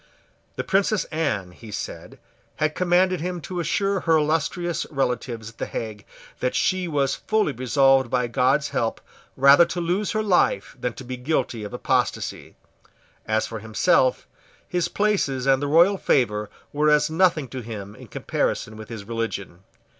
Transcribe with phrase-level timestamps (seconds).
[0.55, 2.17] The Princess Anne, he said,
[2.55, 6.05] had commanded him to assure her illustrious relatives at the Hague
[6.39, 8.99] that she was fully resolved by God's help
[9.37, 12.55] rather to lose her life than to be guilty of apostasy.
[13.27, 14.27] As for himself,
[14.67, 19.03] his places and the royal favour were as nothing to him in comparison with his
[19.03, 19.59] religion.